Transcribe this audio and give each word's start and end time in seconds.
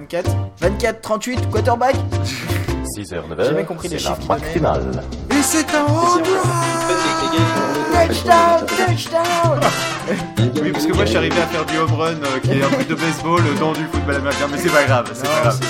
24, 0.00 0.30
24, 0.60 1.00
38, 1.02 1.50
quarterback. 1.50 1.94
6h, 2.96 3.04
J'ai 3.06 3.16
9h, 3.16 3.44
jamais 3.44 3.64
compris 3.64 3.88
les 3.88 3.98
chiffres 3.98 4.26
maximale. 4.26 5.02
Et 5.30 5.42
c'est 5.42 5.66
un 5.74 5.84
home 5.84 6.22
Touchdown, 7.92 8.66
touchdown. 8.66 9.60
Oui, 10.62 10.72
parce 10.72 10.86
que 10.86 10.92
moi 10.94 11.04
je 11.04 11.10
suis 11.10 11.18
arrivé 11.18 11.36
à 11.38 11.46
faire 11.46 11.64
du 11.66 11.76
home 11.76 11.92
run 11.94 12.14
euh, 12.14 12.40
qui 12.42 12.52
est 12.52 12.62
un 12.64 12.68
truc 12.68 12.88
de 12.88 12.94
baseball 12.94 13.40
euh, 13.40 13.58
dans 13.60 13.72
du 13.72 13.84
football 13.84 14.16
américain, 14.16 14.48
mais 14.50 14.58
c'est 14.58 14.70
pas 14.70 14.84
grave, 14.84 15.10
c'est 15.14 15.28
pas 15.28 15.40
grave. 15.42 15.60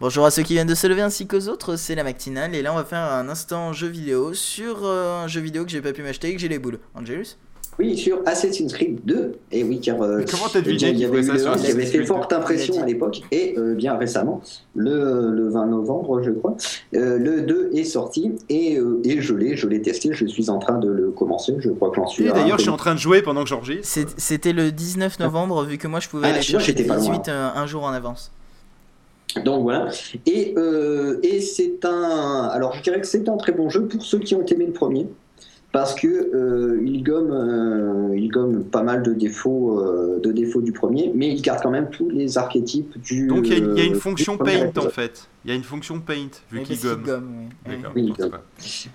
Bonjour 0.00 0.26
à 0.26 0.30
ceux 0.30 0.42
qui 0.42 0.52
viennent 0.52 0.68
de 0.68 0.74
se 0.74 0.86
lever 0.86 1.02
ainsi 1.02 1.26
qu'aux 1.26 1.48
autres, 1.48 1.76
c'est 1.76 1.94
la 1.94 2.04
matinale 2.04 2.54
et 2.54 2.62
là 2.62 2.72
on 2.72 2.76
va 2.76 2.84
faire 2.84 3.00
un 3.00 3.28
instant 3.28 3.72
jeu 3.72 3.88
vidéo 3.88 4.34
sur 4.34 4.84
euh, 4.84 5.24
un 5.24 5.28
jeu 5.28 5.40
vidéo 5.40 5.64
que 5.64 5.70
j'ai 5.70 5.80
pas 5.80 5.92
pu 5.92 6.02
m'acheter 6.02 6.28
et 6.28 6.34
que 6.34 6.40
j'ai 6.40 6.48
les 6.48 6.58
boules. 6.58 6.78
Angelus? 6.94 7.36
Oui, 7.78 7.96
sur 7.96 8.20
Assassin's 8.26 8.72
Creed 8.72 9.00
2. 9.06 9.32
Et 9.50 9.64
oui, 9.64 9.80
car 9.80 10.00
euh, 10.02 10.24
comment 10.30 10.44
t'as 10.52 10.60
deviné 10.60 10.74
eh 10.74 10.76
bien, 10.76 10.88
il 10.90 10.94
y 10.94 10.96
qu'il 10.98 11.06
avait, 11.06 11.22
ça 11.22 11.38
sur 11.38 11.56
qui 11.56 11.70
avait 11.70 11.86
fait 11.86 12.04
forte 12.04 12.32
impression 12.32 12.82
à 12.82 12.86
l'époque. 12.86 13.22
Et 13.32 13.54
euh, 13.56 13.74
bien 13.74 13.96
récemment, 13.96 14.42
le, 14.74 15.30
le 15.30 15.48
20 15.48 15.66
novembre, 15.66 16.22
je 16.22 16.30
crois, 16.30 16.56
euh, 16.94 17.16
le 17.18 17.42
2 17.42 17.70
est 17.74 17.84
sorti. 17.84 18.32
Et, 18.50 18.76
euh, 18.76 19.00
et 19.04 19.22
je 19.22 19.34
l'ai, 19.34 19.56
je 19.56 19.66
l'ai 19.68 19.80
testé. 19.80 20.10
Je 20.12 20.26
suis 20.26 20.50
en 20.50 20.58
train 20.58 20.78
de 20.78 20.88
le 20.88 21.10
commencer. 21.10 21.54
Je 21.60 21.70
crois 21.70 21.88
que 21.90 21.96
j'en 21.96 22.06
suis. 22.06 22.26
Et 22.26 22.32
d'ailleurs, 22.32 22.58
je 22.58 22.62
suis 22.62 22.70
en 22.70 22.76
train 22.76 22.94
de 22.94 23.00
jouer 23.00 23.22
pendant 23.22 23.42
que 23.42 23.48
j'enregistre. 23.48 24.00
C'était 24.18 24.52
le 24.52 24.70
19 24.70 25.18
novembre 25.20 25.64
vu 25.64 25.78
que 25.78 25.88
moi 25.88 26.00
je 26.00 26.08
pouvais 26.08 26.26
Ah, 26.26 26.30
aller 26.34 26.40
tu 26.40 26.52
vois, 26.52 26.60
chercher 26.60 26.76
j'étais 26.78 26.88
pas 26.88 26.98
18 26.98 27.28
euh, 27.28 27.48
un 27.54 27.66
jour 27.66 27.84
en 27.84 27.92
avance. 27.92 28.32
Donc 29.44 29.62
voilà. 29.62 29.88
Et, 30.26 30.52
euh, 30.58 31.18
et 31.22 31.40
c'est 31.40 31.84
un. 31.84 32.48
Alors 32.52 32.74
je 32.74 32.82
dirais 32.82 33.00
que 33.00 33.06
c'est 33.06 33.28
un 33.30 33.36
très 33.38 33.52
bon 33.52 33.70
jeu 33.70 33.86
pour 33.86 34.02
ceux 34.02 34.18
qui 34.18 34.34
ont 34.34 34.44
aimé 34.44 34.66
le 34.66 34.72
premier. 34.72 35.06
Parce 35.72 35.94
que 35.94 36.06
euh, 36.06 36.82
il, 36.84 37.02
gomme, 37.02 37.30
euh, 37.32 38.14
il 38.14 38.28
gomme 38.28 38.62
pas 38.62 38.82
mal 38.82 39.02
de 39.02 39.14
défauts, 39.14 39.80
euh, 39.80 40.20
de 40.22 40.30
défauts 40.30 40.60
du 40.60 40.72
premier, 40.72 41.10
mais 41.14 41.28
il 41.30 41.40
garde 41.40 41.62
quand 41.62 41.70
même 41.70 41.88
tous 41.90 42.10
les 42.10 42.36
archétypes 42.36 43.00
du. 43.00 43.26
Donc 43.26 43.46
il 43.46 43.52
y, 43.52 43.54
a 43.54 43.58
une- 43.58 43.72
il 43.76 43.78
y 43.78 43.80
a 43.80 43.84
une 43.86 43.94
fonction 43.94 44.36
paint 44.36 44.70
en 44.76 44.90
fait. 44.90 45.28
Il 45.46 45.50
y 45.50 45.54
a 45.54 45.56
une 45.56 45.62
fonction 45.64 45.98
paint 45.98 46.28
vu 46.50 46.60
qu'il 46.62 46.76
gomme. 47.02 47.30
oui. 47.94 48.12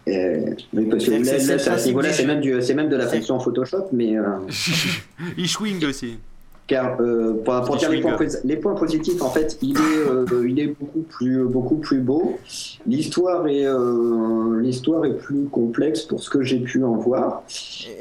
Il 0.05 0.13
Euh, 0.13 0.53
parce 0.91 1.03
que 1.03 1.23
C'est- 1.23 1.47
là, 1.47 1.73
à 1.73 1.77
ce 1.79 1.87
niveau-là, 1.87 2.09
même, 2.25 2.41
du- 2.41 2.61
c'est 2.61 2.73
même 2.75 2.89
de 2.89 2.95
la 2.95 3.07
fonction 3.07 3.39
Photoshop, 3.39 3.87
mais 3.91 4.15
euh, 4.15 4.23
il 5.37 5.47
swing 5.47 5.83
aussi. 5.85 6.19
Car 6.67 6.99
euh, 6.99 7.41
pour, 7.43 7.61
pour 7.61 7.77
dire 7.77 7.89
les 7.89 8.01
points, 8.01 8.17
les 8.43 8.57
positifs, 8.57 9.21
en 9.21 9.29
fait, 9.29 9.57
il 9.61 9.77
est, 9.77 9.81
euh, 9.81 10.47
il 10.47 10.59
est 10.59 10.67
beaucoup 10.67 11.01
plus, 11.01 11.45
beaucoup 11.45 11.77
plus 11.77 12.01
beau. 12.01 12.37
L'histoire 12.85 13.47
est, 13.47 13.65
euh, 13.65 14.59
l'histoire 14.59 15.05
est 15.05 15.17
plus 15.17 15.45
complexe 15.45 16.01
pour 16.01 16.21
ce 16.21 16.29
que 16.29 16.43
j'ai 16.43 16.59
pu 16.59 16.83
en 16.83 16.95
voir. 16.95 17.43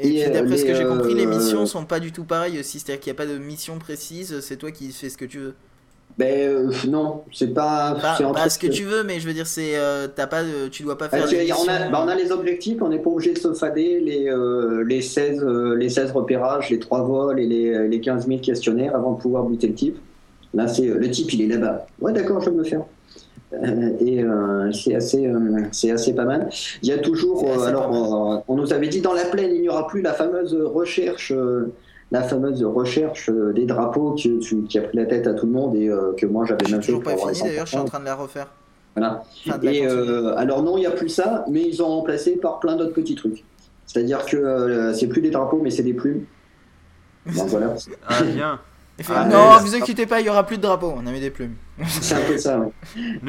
Et, 0.01 0.25
d'après 0.25 0.53
euh, 0.53 0.57
ce 0.57 0.65
que 0.65 0.75
j'ai 0.75 0.85
compris, 0.85 1.15
les 1.15 1.25
missions 1.25 1.65
sont 1.65 1.85
pas 1.85 2.01
du 2.01 2.11
tout 2.11 2.25
pareilles 2.25 2.59
aussi, 2.59 2.79
c'est-à-dire 2.79 2.99
qu'il 2.99 3.13
n'y 3.13 3.17
a 3.17 3.25
pas 3.25 3.31
de 3.31 3.37
mission 3.37 3.79
précise, 3.79 4.41
c'est 4.41 4.57
toi 4.57 4.71
qui 4.71 4.91
fais 4.91 5.09
ce 5.09 5.17
que 5.17 5.25
tu 5.25 5.39
veux. 5.39 5.53
Ben 6.17 6.49
euh, 6.49 6.71
non, 6.87 7.21
c'est 7.31 7.53
pas. 7.53 7.95
Pas, 8.01 8.15
c'est 8.17 8.23
pas 8.23 8.33
truc 8.33 8.51
ce 8.51 8.57
que 8.59 8.67
tu 8.67 8.83
veux, 8.83 9.03
mais 9.03 9.19
je 9.19 9.27
veux 9.27 9.33
dire, 9.33 9.45
c'est 9.45 9.77
euh, 9.77 10.07
t'as 10.07 10.25
pas, 10.25 10.41
tu 10.71 10.81
dois 10.81 10.97
pas 10.97 11.07
Bah, 11.09 11.19
faire. 11.19 11.27
des 11.29 11.51
on, 11.53 11.67
a, 11.67 11.89
bah, 11.89 12.01
on 12.03 12.07
a 12.07 12.15
les 12.15 12.31
objectifs, 12.31 12.81
on 12.81 12.89
n'est 12.89 12.97
pas 12.97 13.11
obligé 13.11 13.33
de 13.33 13.37
se 13.39 13.53
fader 13.53 13.99
les, 13.99 14.27
euh, 14.27 14.83
les, 14.83 15.01
16, 15.01 15.43
euh, 15.43 15.75
les 15.75 15.89
16 15.89 16.11
repérages, 16.13 16.71
les 16.71 16.79
3 16.79 17.01
vols 17.03 17.39
et 17.39 17.45
les, 17.45 17.87
les 17.87 18.01
15 18.01 18.27
000 18.27 18.39
questionnaires 18.39 18.95
avant 18.95 19.11
de 19.13 19.21
pouvoir 19.21 19.43
buter 19.43 19.67
le 19.67 19.75
type. 19.75 19.97
Là, 20.55 20.67
c'est 20.67 20.85
le 20.87 21.11
type, 21.11 21.31
il 21.33 21.41
est 21.43 21.55
là-bas. 21.55 21.85
Ouais, 22.01 22.13
d'accord, 22.13 22.41
je 22.41 22.49
vais 22.49 22.55
me 22.55 22.63
le 22.63 22.67
faire. 22.67 22.81
Et 24.01 24.23
euh, 24.23 24.71
c'est 24.73 24.95
assez, 24.95 25.25
euh, 25.27 25.61
c'est 25.71 25.91
assez 25.91 26.13
pas 26.13 26.25
mal. 26.25 26.49
Il 26.81 26.89
y 26.89 26.91
a 26.91 26.97
toujours, 26.97 27.47
euh, 27.47 27.65
alors, 27.65 28.33
euh, 28.33 28.39
on 28.47 28.55
nous 28.55 28.73
avait 28.73 28.87
dit 28.89 29.01
dans 29.01 29.13
la 29.13 29.23
plaine, 29.25 29.51
il 29.53 29.61
n'y 29.61 29.69
aura 29.69 29.87
plus 29.87 30.01
la 30.01 30.13
fameuse 30.13 30.53
recherche, 30.55 31.31
euh, 31.31 31.71
la 32.11 32.23
fameuse 32.23 32.63
recherche 32.63 33.29
euh, 33.29 33.51
des 33.53 33.65
drapeaux 33.65 34.13
qui, 34.13 34.39
qui 34.39 34.79
a 34.79 34.81
pris 34.83 34.97
la 34.97 35.05
tête 35.05 35.27
à 35.27 35.33
tout 35.33 35.45
le 35.45 35.51
monde 35.51 35.75
et 35.75 35.89
euh, 35.89 36.13
que 36.17 36.25
moi 36.25 36.45
j'avais 36.45 36.63
même 36.71 36.81
fait 36.81 36.87
toujours 36.87 37.03
pour 37.03 37.11
pas 37.13 37.19
avoir 37.19 37.35
fini 37.35 37.49
d'ailleurs, 37.49 37.65
je 37.65 37.71
suis 37.71 37.77
en 37.79 37.83
100%. 37.85 37.87
train 37.87 37.99
de 37.99 38.05
la 38.05 38.15
refaire. 38.15 38.47
Voilà. 38.95 39.23
Enfin, 39.47 39.57
de 39.57 39.65
la 39.65 39.71
Et 39.73 39.81
continuer. 39.81 40.01
euh, 40.09 40.35
alors 40.37 40.63
non, 40.63 40.77
il 40.77 40.81
n'y 40.81 40.85
a 40.87 40.91
plus 40.91 41.09
ça, 41.09 41.45
mais 41.49 41.61
ils 41.63 41.83
ont 41.83 41.87
remplacé 41.87 42.37
par 42.37 42.59
plein 42.59 42.75
d'autres 42.75 42.93
petits 42.93 43.15
trucs. 43.15 43.43
C'est-à-dire 43.85 44.25
que 44.25 44.37
euh, 44.37 44.93
c'est 44.93 45.07
plus 45.07 45.21
des 45.21 45.29
drapeaux, 45.29 45.59
mais 45.61 45.69
c'est 45.69 45.83
des 45.83 45.93
plumes. 45.93 46.23
Donc 47.35 47.47
voilà, 47.47 47.75
Ah 48.07 48.23
bien. 48.23 48.59
Il 48.99 49.05
fait, 49.05 49.13
Ah, 49.15 49.25
non, 49.25 49.57
vous 49.61 49.75
inquiétez 49.75 50.05
pas, 50.07 50.19
il 50.21 50.25
y 50.25 50.29
aura 50.29 50.43
plus 50.43 50.57
de 50.57 50.63
drapeaux, 50.63 50.93
on 50.97 51.05
a 51.05 51.11
mis 51.11 51.19
des 51.19 51.29
plumes. 51.29 51.53
c'est 51.87 52.15
un 52.15 52.21
peu 52.27 52.37
ça. 52.37 52.59
ouais. 52.59 52.67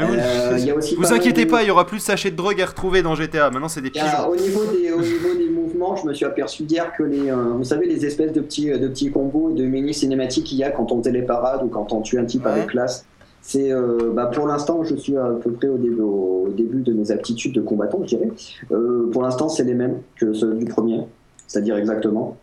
Euh, 0.01 0.59
y 0.59 0.71
a 0.71 0.75
aussi 0.75 0.95
vous 0.95 1.03
pas 1.03 1.13
inquiétez 1.15 1.45
pas, 1.45 1.63
il 1.63 1.69
y 1.69 1.71
aura 1.71 1.87
plus 1.87 1.99
de 1.99 2.03
sachets 2.03 2.31
de 2.31 2.37
drogue 2.37 2.61
à 2.63 2.67
retrouver 2.67 3.03
dans 3.03 3.15
GTA. 3.15 3.51
Maintenant, 3.51 3.69
c'est 3.69 3.83
des 3.83 3.91
pigeons. 3.91 4.07
au, 4.31 4.37
niveau 4.37 4.61
des, 4.65 4.91
au 4.93 5.01
niveau 5.03 5.35
des 5.37 5.51
mouvements, 5.51 5.95
je 5.97 6.07
me 6.07 6.15
suis 6.15 6.25
aperçu 6.25 6.63
hier 6.63 6.93
que 6.97 7.03
les, 7.03 7.31
euh, 7.31 7.53
vous 7.55 7.65
savez, 7.65 7.87
les 7.87 8.07
espèces 8.07 8.33
de 8.33 8.41
petits, 8.41 8.71
de 8.71 8.89
petits 8.89 9.11
combos 9.11 9.51
de 9.53 9.65
mini 9.65 9.93
cinématiques 9.93 10.45
qu'il 10.45 10.57
y 10.59 10.65
a 10.65 10.71
quand 10.71 10.91
on 10.91 10.99
faisait 11.03 11.13
les 11.13 11.23
parades 11.23 11.63
ou 11.63 11.69
quand 11.69 11.93
on 11.93 12.01
tue 12.01 12.19
un 12.19 12.25
type 12.25 12.47
Ouais. 12.47 12.53
avec 12.53 12.69
classe. 12.69 13.05
C'est, 13.43 13.71
euh, 13.71 14.11
bah, 14.15 14.27
pour 14.27 14.47
l'instant, 14.47 14.83
je 14.85 14.97
suis 14.97 15.17
à 15.17 15.29
peu 15.43 15.53
près 15.53 15.69
au 15.69 15.77
début, 15.79 16.01
au 16.01 16.49
début 16.57 16.81
de 16.81 16.93
mes 16.95 17.11
aptitudes 17.11 17.55
de 17.55 17.61
combattant, 17.61 17.99
je 18.03 18.17
dirais. 18.17 18.31
Euh, 18.73 19.09
pour 19.13 19.23
l'instant, 19.23 19.49
c'est 19.51 19.65
les 19.65 19.75
mêmes 19.75 19.99
que 20.19 20.33
ceux 20.33 20.55
du 20.55 20.65
premier, 20.65 21.01
c'est-à-dire 21.47 21.77
exactement. 21.77 22.37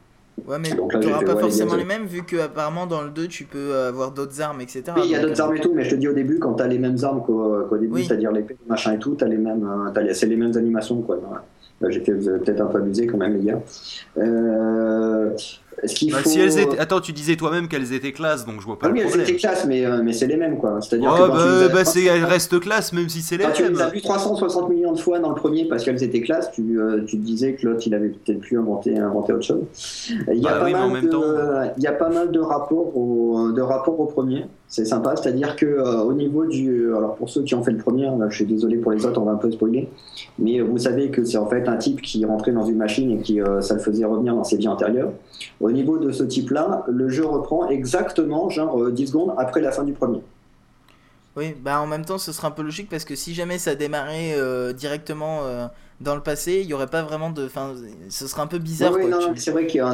Ouais, 0.48 0.60
mais 0.60 0.70
tu 0.70 0.76
n'auras 0.76 1.24
pas 1.24 1.34
ouais, 1.36 1.42
forcément 1.42 1.74
les 1.74 1.80
les 1.80 1.86
mêmes, 1.86 2.06
vu 2.06 2.24
que 2.24 2.36
apparemment 2.38 2.86
dans 2.86 3.02
le 3.02 3.10
2 3.10 3.28
tu 3.28 3.46
peux 3.46 3.76
avoir 3.76 4.12
d'autres 4.12 4.42
armes, 4.42 4.62
etc. 4.62 4.84
Oui, 4.98 5.04
il 5.06 5.12
y 5.12 5.16
a 5.16 5.22
d'autres 5.22 5.42
armes 5.42 5.56
et 5.56 5.60
tout, 5.62 5.74
mais 5.74 5.84
je 5.84 5.92
te 5.92 5.96
dis 5.96 6.08
au 6.08 6.14
début, 6.14 6.40
quand 6.40 6.54
t'as 6.54 6.68
les 6.68 6.78
mêmes 6.78 6.98
armes 7.04 7.24
qu'au 7.24 7.78
début, 7.78 7.94
Oui. 7.94 8.06
c'est-à-dire 8.06 8.32
l'épée, 8.32 8.58
machin 8.68 8.94
et 8.94 9.00
tout, 9.00 9.16
t'as 9.16 9.28
les 9.28 9.38
mêmes, 9.38 9.66
euh, 9.96 10.14
c'est 10.14 10.28
les 10.28 10.36
mêmes 10.36 10.56
animations, 10.58 11.02
quoi. 11.02 11.18
Voilà. 11.18 11.44
Là, 11.82 11.90
J'étais 11.90 12.14
peut-être 12.14 12.62
un 12.62 12.68
peu 12.68 12.78
abusé 12.78 13.06
quand 13.08 13.18
même, 13.18 13.38
les 13.38 13.44
gars. 13.52 13.62
Euh, 14.18 15.32
qu'il 15.88 16.12
Bah, 16.12 16.20
faut... 16.20 16.30
si 16.30 16.40
elles 16.40 16.58
étaient... 16.58 16.80
Attends, 16.80 17.02
tu 17.02 17.12
disais 17.12 17.36
toi-même 17.36 17.68
qu'elles 17.68 17.92
étaient 17.94 18.14
classes, 18.14 18.46
donc 18.46 18.62
je 18.62 18.66
vois 18.66 18.80
pas 18.80 18.88
Ah 18.88 18.92
oui, 18.94 19.02
le 19.02 19.08
elles 19.14 19.22
étaient 19.22 19.36
classes, 19.36 19.66
mais, 19.68 19.86
euh, 19.86 20.02
mais 20.04 20.14
c'est 20.14 20.26
les 20.28 20.38
mêmes, 20.38 20.58
quoi. 20.58 20.80
C'est-à-dire 20.82 21.12
Oh 21.14 21.24
que 21.26 21.28
bah, 21.68 21.84
bah 21.84 21.92
elles 21.98 22.24
restent 22.24 22.60
classes 22.60 22.94
même 22.94 23.10
si 23.10 23.22
c'est 23.22 23.38
les 23.38 23.44
Quand 23.44 23.52
tu 23.52 23.64
les 23.64 23.70
mêmes. 23.70 23.82
as 23.82 23.90
vues 23.90 24.02
360 24.02 24.70
millions 24.70 24.94
de 24.94 25.00
fois 25.00 25.20
dans 25.20 25.30
le 25.30 25.36
premier 25.36 25.66
parce 25.66 25.84
qu'elles 25.84 26.02
étaient 26.02 26.22
classes, 26.22 26.50
tu, 26.54 26.80
euh, 26.80 27.02
tu 27.06 27.18
te 27.20 27.24
disais 27.26 27.54
que 27.56 27.68
l'autre 27.68 27.82
il 27.86 27.94
avait 27.94 28.08
peut-être 28.10 28.40
pu 28.40 28.58
inventer, 28.58 28.98
inventer 28.98 29.34
autre 29.34 29.44
chose. 29.46 29.64
Il 30.32 30.40
y, 30.42 30.48
a 30.48 30.52
Bah 30.54 30.60
pas 30.60 30.66
oui, 30.66 30.72
mal 30.74 31.02
de, 31.04 31.08
temps- 31.10 31.24
il 31.78 31.84
y 31.84 31.88
a 31.88 31.92
pas 31.92 32.10
mal 32.10 32.32
de 32.32 32.40
rapports 32.40 32.96
au, 32.98 33.52
de 33.52 33.62
rapports 33.62 34.00
au 34.00 34.06
premier, 34.06 34.46
c'est 34.70 34.86
sympa. 34.86 35.16
C'est-à-dire 35.18 35.56
que 35.58 35.66
euh, 35.66 36.00
au 36.00 36.14
niveau 36.14 36.46
du. 36.46 36.88
Alors 36.96 37.16
pour 37.16 37.30
ceux 37.30 37.44
qui 37.44 37.54
ont 37.54 37.64
fait 37.64 37.72
le 37.72 37.78
premier, 37.80 38.04
là, 38.06 38.28
je 38.30 38.36
suis 38.38 38.46
désolé 38.46 38.78
pour 38.78 38.94
les 38.94 39.06
autres, 39.06 39.22
on 39.22 39.26
va 39.26 39.34
un 39.34 39.38
peu 39.38 39.52
spoiler, 39.52 39.90
mais 40.40 40.62
vous 40.62 40.78
savez 40.78 41.10
que 41.10 41.24
c'est 41.26 41.38
en 41.38 41.48
fait 41.48 41.55
un 41.68 41.78
type 41.78 42.02
qui 42.02 42.26
rentrait 42.26 42.52
dans 42.52 42.66
une 42.66 42.78
machine 42.78 43.12
et 43.12 43.18
qui 43.20 43.42
euh, 43.42 43.62
ça 43.62 43.74
le 43.74 43.80
faisait 43.80 44.06
revenir 44.06 44.36
dans 44.36 44.44
ses 44.44 44.58
vies 44.58 44.68
antérieures. 44.68 45.12
Au 45.60 45.72
niveau 45.72 45.98
de 45.98 46.12
ce 46.12 46.24
type-là, 46.24 46.86
le 46.88 47.10
jeu 47.10 47.26
reprend 47.26 47.68
exactement 47.70 48.50
genre 48.50 48.82
euh, 48.82 48.92
10 48.92 49.08
secondes 49.08 49.34
après 49.38 49.62
la 49.62 49.72
fin 49.72 49.84
du 49.84 49.94
premier. 49.94 50.22
Oui, 51.36 51.54
bah 51.60 51.82
en 51.82 51.88
même 51.88 52.06
temps 52.06 52.18
ce 52.18 52.32
serait 52.32 52.48
un 52.48 52.52
peu 52.52 52.62
logique 52.62 52.90
parce 52.90 53.04
que 53.06 53.16
si 53.16 53.34
jamais 53.34 53.58
ça 53.58 53.76
démarrait 53.76 54.34
euh, 54.38 54.72
directement 54.72 55.42
euh, 55.44 55.68
dans 56.02 56.16
le 56.16 56.22
passé, 56.22 56.60
il 56.62 56.68
y 56.68 56.74
aurait 56.74 56.88
pas 56.88 57.04
vraiment 57.04 57.30
de. 57.30 57.46
Enfin, 57.46 57.74
ce 58.10 58.28
serait 58.28 58.42
un 58.42 58.48
peu 58.48 58.58
bizarre. 58.58 58.92
Oui, 58.94 59.04
oui, 59.04 59.10
quoi, 59.12 59.20
non, 59.22 59.34
tu- 59.34 59.40
c'est 59.42 59.52
vrai 59.52 59.66
qu'à 59.66 59.94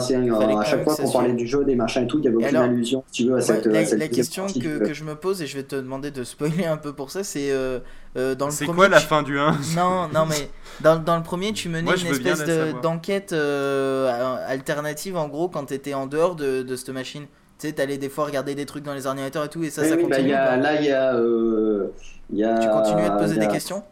chaque 0.64 0.84
fois 0.84 0.96
qu'on 0.96 1.12
parlait 1.12 1.34
du 1.34 1.48
jeu, 1.48 1.64
des 1.64 1.76
machins 1.76 2.04
et 2.04 2.08
tout, 2.08 2.18
il 2.20 2.26
y 2.26 2.28
avait 2.28 2.38
aucune 2.38 2.48
alors, 2.50 2.64
allusion, 2.64 3.04
si 3.12 3.24
tu 3.24 3.30
veux, 3.30 3.34
à 3.34 3.36
Ouais, 3.38 3.42
cette. 3.42 3.66
la, 3.68 3.80
à 3.80 3.86
cette 3.86 4.00
la 4.00 4.08
deuxième 4.08 4.10
question 4.10 4.44
partie 4.46 4.60
que, 4.60 4.94
je 4.94 5.04
me 5.04 5.16
pose 5.16 5.42
et 5.42 5.48
je 5.48 5.58
vais 5.58 5.64
te 5.64 5.76
demander 5.76 6.10
de 6.12 6.24
spoiler 6.24 6.66
un 6.66 6.78
peu 6.78 6.94
pour 6.94 7.12
ça, 7.12 7.24
c'est 7.24 7.52
euh, 7.52 7.80
euh, 8.18 8.34
dans 8.36 8.48
le 8.48 8.52
C'est 8.52 8.66
premier. 8.66 8.78
quoi 8.78 8.90
la 8.90 9.00
tu- 9.00 9.08
fin 9.08 9.22
du 9.24 9.38
1 9.40 9.52
Non, 9.76 10.08
non, 10.14 10.26
mais 10.28 10.50
dans, 10.82 10.98
dans 10.98 11.18
le 11.18 11.24
premier, 11.24 11.54
tu 11.54 11.70
menais 11.70 11.84
Moi, 11.84 11.96
une 11.98 12.08
espèce 12.08 12.44
de- 12.46 12.80
d'enquête 12.82 13.34
euh, 13.34 14.38
alternative 14.48 15.18
en 15.18 15.28
gros 15.28 15.50
quand 15.50 15.66
t'étais 15.66 15.94
en 15.94 16.08
dehors 16.08 16.36
de, 16.36 16.62
de 16.64 16.76
cette 16.76 16.90
machine. 16.90 17.26
Tu 17.62 17.68
sais, 17.68 17.74
t'allais 17.74 18.00
des 18.00 18.10
fois 18.10 18.26
regarder 18.26 18.56
des 18.56 18.66
trucs 18.66 18.84
dans 18.84 18.96
les 18.96 19.06
ordinateurs 19.06 19.46
et 19.46 19.50
tout, 19.50 19.64
et 19.64 19.70
ça, 19.70 19.84
Oui, 19.84 19.90
ça 19.90 19.96
oui, 19.96 20.02
bah, 20.06 20.16
continue. 20.16 20.30
il 20.30 20.32
y 20.32 20.34
a- 20.34 20.58
là, 20.58 20.82
il 20.82 20.86
y 20.88 20.92
a. 20.92 21.14
euh, 21.16 21.90
y 22.34 22.44
a 22.44 22.58
Tu 22.58 22.68
continues 22.70 23.04
à 23.06 23.10
te 23.12 23.20
poser 23.20 23.36
a- 23.38 23.40
des 23.40 23.48
questions? 23.48 23.84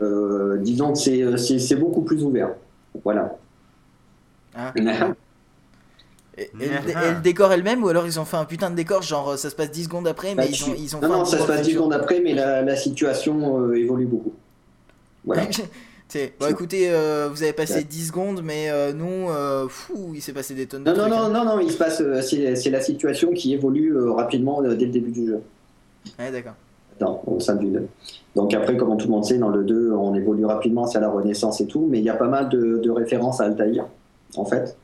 euh, 0.00 0.56
disons 0.56 0.94
que 0.94 0.98
c'est- 1.36 1.58
c'est 1.58 1.76
beaucoup 1.76 2.00
plus 2.00 2.24
ouvert. 2.24 2.54
Voilà. 3.04 3.36
Ah. 4.56 4.72
Et, 6.38 6.42
et 6.60 6.68
le, 6.68 6.90
et 6.90 7.14
le 7.16 7.20
décor 7.20 7.52
elle-même, 7.52 7.82
ou 7.82 7.88
alors 7.88 8.06
ils 8.06 8.20
ont 8.20 8.24
fait 8.24 8.36
un 8.36 8.44
putain 8.44 8.70
de 8.70 8.76
décor, 8.76 9.02
genre 9.02 9.30
euh, 9.30 9.36
ça 9.36 9.50
se 9.50 9.56
passe 9.56 9.72
10 9.72 9.84
secondes 9.84 10.06
après, 10.06 10.36
mais 10.36 10.44
Bah, 10.44 10.44
ils 10.48 10.64
ont, 10.64 10.74
ils 10.78 10.94
ont 10.96 11.00
non, 11.00 11.08
fait 11.08 11.14
un 11.14 11.18
non, 11.18 11.24
ça 11.24 11.38
se 11.38 11.42
passe 11.46 11.56
dans 11.56 11.62
10 11.62 11.68
le 11.70 11.74
secondes 11.78 11.92
après, 11.92 12.20
mais 12.20 12.32
la, 12.32 12.62
la 12.62 12.76
situation 12.76 13.60
euh, 13.60 13.74
évolue 13.76 14.06
beaucoup. 14.06 14.32
Voilà. 15.24 15.42
Bon 16.40 16.46
écoutez, 16.48 16.88
euh, 16.90 17.28
vous 17.30 17.42
avez 17.42 17.52
passé 17.52 17.74
Ouais. 17.74 17.84
10 17.84 18.06
secondes, 18.08 18.40
mais 18.42 18.70
euh, 18.70 18.92
nous, 18.94 19.28
euh, 19.28 19.68
fou, 19.68 20.12
il 20.14 20.22
s'est 20.22 20.32
passé 20.32 20.54
des 20.54 20.66
tonnes 20.66 20.84
de 20.84 20.90
Non, 20.90 20.96
non, 20.96 21.02
trucs. 21.02 21.12
non, 21.12 21.24
hein. 21.24 21.44
non, 21.44 21.56
non, 21.56 21.60
il 21.60 21.70
se 21.70 21.76
passe. 21.76 22.00
euh, 22.00 22.22
C'est 22.22 22.56
c'est 22.56 22.70
la 22.70 22.80
situation 22.80 23.30
qui 23.32 23.52
évolue 23.52 23.94
rapidement 24.10 24.62
dès 24.62 24.68
le 24.68 24.76
début 24.92 25.10
du 25.10 25.26
jeu. 25.26 25.42
Ouais, 26.18 26.30
d'accord. 26.32 26.54
Non, 27.00 27.20
au 27.26 27.38
sein 27.40 27.56
du 27.56 27.66
2. 27.68 27.86
Donc 28.34 28.54
après, 28.54 28.76
comme 28.76 28.96
tout 28.96 29.06
le 29.06 29.12
monde 29.12 29.24
sait, 29.24 29.36
dans 29.38 29.50
le 29.50 29.64
2, 29.64 29.92
on 29.92 30.14
évolue 30.14 30.46
rapidement, 30.46 30.86
c'est 30.86 30.98
à 30.98 31.00
la 31.02 31.10
Renaissance 31.10 31.60
et 31.60 31.66
tout, 31.66 31.86
mais 31.88 31.98
il 31.98 32.04
y 32.04 32.10
a 32.10 32.14
pas 32.16 32.26
mal 32.28 32.48
de, 32.48 32.78
de 32.78 32.90
références 32.90 33.40
à 33.40 33.44
Altaïr, 33.44 33.86
en 34.36 34.44
fait. 34.46 34.76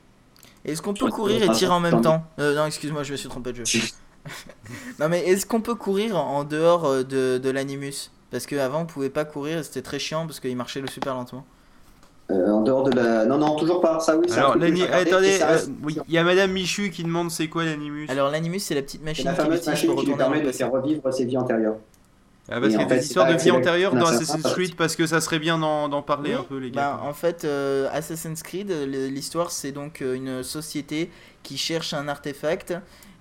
Est-ce 0.63 0.81
qu'on 0.81 0.93
peut 0.93 1.09
courir 1.09 1.41
et 1.43 1.49
tirer 1.53 1.73
en 1.73 1.79
même 1.79 2.01
temps? 2.01 2.23
Euh, 2.39 2.55
Non, 2.55 2.65
excuse-moi, 2.67 3.03
je 3.03 3.11
me 3.11 3.17
suis 3.17 3.29
trompé 3.29 3.51
de 3.51 3.65
jeu. 3.65 3.79
non, 4.99 5.09
mais 5.09 5.25
est-ce 5.27 5.45
qu'on 5.45 5.61
peut 5.61 5.75
courir 5.75 6.17
en 6.17 6.43
dehors 6.43 7.03
de, 7.03 7.37
de 7.39 7.49
l'animus? 7.49 8.11
Parce 8.35 8.47
qu'avant, 8.47 8.81
on 8.81 8.85
pouvait 8.85 9.09
pas 9.09 9.23
courir, 9.23 9.59
et 9.59 9.63
c'était 9.63 9.81
très 9.81 9.97
chiant 9.97 10.25
parce 10.27 10.41
qu'il 10.41 10.57
marchait 10.57 10.81
le 10.81 10.87
super 10.87 11.13
lentement. 11.13 11.45
Euh, 12.31 12.49
en 12.49 12.63
dehors 12.63 12.83
de 12.83 12.91
la. 12.91 13.23
Non, 13.23 13.37
non, 13.37 13.55
toujours 13.55 13.79
pas. 13.79 14.01
Ça, 14.01 14.17
oui, 14.17 14.25
un 14.29 14.33
Alors, 14.35 14.53
regardé, 14.55 14.83
attendez, 14.91 15.37
ça 15.37 15.51
euh, 15.51 15.59
oui, 15.83 15.97
il 16.09 16.13
y 16.13 16.17
a 16.17 16.23
Madame 16.25 16.51
Michu 16.51 16.89
qui 16.89 17.05
demande 17.05 17.31
c'est 17.31 17.47
quoi 17.47 17.63
l'animus? 17.63 18.07
Alors 18.09 18.29
l'animus 18.31 18.59
c'est 18.59 18.75
la 18.75 18.81
petite 18.81 19.05
machine 19.05 19.23
la 19.23 19.35
fameuse 19.35 19.59
utilise 19.59 19.67
machine 19.69 19.89
pour 19.91 20.01
qui 20.01 20.07
lui 20.07 20.15
permet 20.15 20.41
de 20.41 20.51
faire 20.51 20.69
revivre 20.69 21.13
ses 21.13 21.23
vies 21.23 21.37
antérieures. 21.37 21.77
Ah, 22.49 22.59
parce 22.59 22.73
qu'il 22.73 22.81
y 22.81 22.83
a 22.83 22.85
des 22.85 23.05
histoires 23.05 23.31
de 23.31 23.37
vie 23.37 23.51
antérieure 23.51 23.95
dans 23.95 24.07
Assassin's 24.07 24.43
Creed 24.51 24.75
parce 24.75 24.97
que 24.97 25.07
ça 25.07 25.21
serait 25.21 25.39
bien 25.39 25.57
d'en 25.57 26.01
parler 26.01 26.31
Oui, 26.31 26.39
un 26.41 26.43
peu, 26.43 26.57
les 26.57 26.71
bah, 26.71 26.99
gars. 27.01 27.07
en 27.07 27.13
fait, 27.13 27.45
euh, 27.45 27.87
Assassin's 27.93 28.43
Creed, 28.43 28.69
l'histoire 28.69 29.49
c'est 29.51 29.71
donc 29.71 30.01
euh, 30.01 30.13
une 30.13 30.43
société 30.43 31.09
qui 31.41 31.57
cherche 31.57 31.93
un 31.93 32.09
artefact 32.09 32.73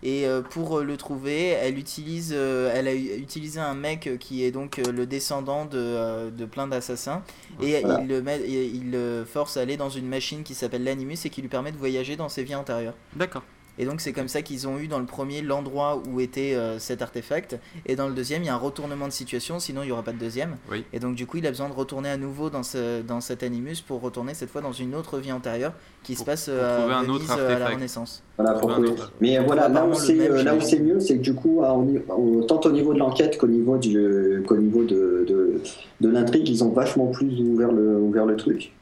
et 0.05 0.27
euh, 0.27 0.43
pour 0.43 0.79
euh, 0.79 0.85
le 0.85 0.97
trouver, 0.97 1.49
elle 1.49 1.79
utilise, 1.79 2.33
euh, 2.37 2.71
elle 2.75 2.87
a 2.89 2.95
utilisé 2.95 3.59
un 3.59 3.75
mec 3.75 4.19
qui 4.21 4.45
est 4.45 4.51
donc 4.51 4.79
euh, 4.79 4.93
le 4.93 5.07
descendant 5.07 5.65
de, 5.65 5.79
euh, 5.79 6.31
de 6.31 6.45
plein 6.45 6.67
d'assassins 6.69 7.23
et 7.63 7.81
Voilà. 7.81 8.01
il 8.03 8.09
le 8.09 8.23
met, 8.23 8.39
et 8.41 8.67
il 8.67 8.91
le 8.91 9.25
force 9.25 9.57
à 9.57 9.63
aller 9.63 9.77
dans 9.77 9.89
une 9.91 10.07
machine 10.07 10.43
qui 10.43 10.55
s'appelle 10.55 10.85
l'animus 10.85 11.19
et 11.25 11.31
qui 11.31 11.41
lui 11.43 11.49
permet 11.49 11.73
de 11.73 11.79
voyager 11.79 12.17
dans 12.17 12.29
ses 12.29 12.45
vies 12.45 12.55
antérieures. 12.55 12.95
D'accord. 13.17 13.43
Et 13.79 13.87
donc 13.87 14.01
c'est 14.01 14.13
comme 14.13 14.29
ça 14.29 14.43
qu'ils 14.43 14.69
ont 14.69 14.79
eu 14.79 14.87
dans 14.87 15.01
le 15.01 15.05
premier 15.07 15.43
l'endroit 15.43 16.01
où 16.09 16.21
était 16.21 16.55
euh, 16.55 16.79
cet 16.79 17.03
artefact 17.03 17.59
et 17.87 17.97
dans 17.97 18.07
le 18.07 18.15
deuxième 18.15 18.43
il 18.43 18.47
y 18.47 18.49
a 18.49 18.55
un 18.55 18.59
retournement 18.59 19.07
de 19.09 19.13
situation 19.13 19.59
sinon 19.59 19.83
il 19.83 19.87
n'y 19.87 19.93
aura 19.93 20.03
pas 20.05 20.13
de 20.13 20.19
deuxième. 20.19 20.57
Oui. 20.71 20.85
Et 20.93 21.01
donc 21.01 21.17
du 21.17 21.27
coup 21.27 21.39
il 21.39 21.47
a 21.47 21.51
besoin 21.51 21.69
de 21.69 21.75
retourner 21.75 22.09
à 22.09 22.17
nouveau 22.17 22.51
dans, 22.51 22.63
ce, 22.63 23.03
dans 23.03 23.21
cet 23.21 23.43
animus 23.43 23.81
pour 23.81 24.01
retourner 24.01 24.35
cette 24.35 24.51
fois 24.51 24.61
dans 24.61 24.73
une 24.73 24.95
autre 24.95 25.19
vie 25.19 25.33
antérieure 25.33 25.73
qui 26.05 26.15
se 26.15 26.23
passe 26.25 26.45
pour 26.47 26.55
euh, 26.55 26.79
trouver 26.79 26.95
à 26.95 26.99
un 26.99 27.03
Venise 27.03 27.15
autre 27.31 27.37
euh, 27.41 27.57
à 27.57 27.59
la. 27.59 27.69
Renaissance. 27.69 28.23
Voilà, 28.39 28.55
pour 28.59 28.71
Trouver 28.71 28.91
Mais 29.21 29.39
voilà, 29.39 29.69
là 29.69 29.85
où 29.87 29.95
c'est 29.95 30.15
même, 30.15 30.33
euh, 30.33 30.43
là 30.43 30.55
où 30.55 30.61
j'imagine. 30.61 30.69
c'est 30.69 30.81
mieux, 30.81 31.01
c'est 31.01 31.17
que 31.19 31.23
du 31.23 31.35
coup, 31.35 31.63
à- 31.65 31.73
au- 31.73 32.03
au- 32.17 32.43
tant 32.45 32.61
au 32.61 32.71
niveau 32.73 32.93
de 32.95 32.99
l'enquête 32.99 33.39
qu'au 33.39 33.47
niveau 33.49 33.77
du 33.79 34.43
qu'au 34.47 34.57
niveau 34.57 34.85
de, 34.85 35.25
de, 35.29 35.61
de 36.01 36.09
l'intrigue, 36.09 36.49
ils 36.49 36.63
ont 36.63 36.71
vachement 36.71 37.07
plus 37.09 37.29
ouvert 37.41 37.73
le 37.73 37.97
ouvert 37.99 38.27
le 38.27 38.37
truc. 38.37 38.73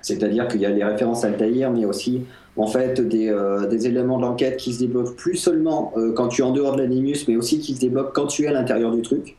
C'est-à-dire 0.00 0.48
qu'il 0.48 0.60
y 0.60 0.66
a 0.66 0.70
les 0.70 0.84
références 0.84 1.24
à 1.24 1.28
Altaïr, 1.28 1.70
mais 1.70 1.84
aussi 1.84 2.22
en 2.58 2.66
fait 2.66 3.00
des, 3.00 3.28
euh, 3.28 3.66
des 3.66 3.86
éléments 3.86 4.18
de 4.18 4.22
l'enquête 4.22 4.56
qui 4.56 4.72
se 4.72 4.80
débloquent 4.80 5.14
plus 5.16 5.36
seulement 5.36 5.92
euh, 5.96 6.12
quand 6.12 6.28
tu 6.28 6.42
es 6.42 6.44
en 6.44 6.50
dehors 6.50 6.74
de 6.74 6.82
l'animus, 6.82 7.26
mais 7.28 7.36
aussi 7.36 7.60
qui 7.60 7.74
se 7.74 7.80
débloquent 7.80 8.10
quand 8.12 8.26
tu 8.26 8.44
es 8.44 8.48
à 8.48 8.52
l'intérieur 8.52 8.90
du 8.92 9.02
truc. 9.02 9.36